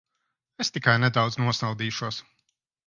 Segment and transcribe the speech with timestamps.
[0.65, 2.23] Es tikai nedaudz nosnaudīšos.